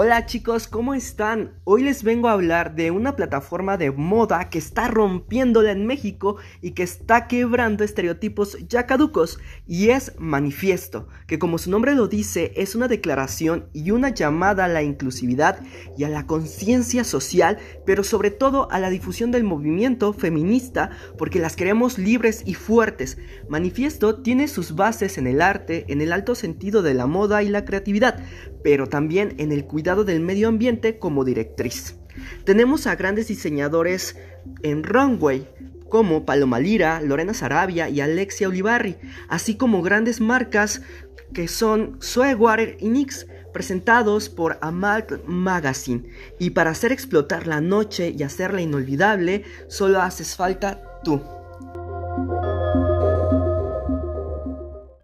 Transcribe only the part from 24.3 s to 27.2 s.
sus bases en el arte, en el alto sentido de la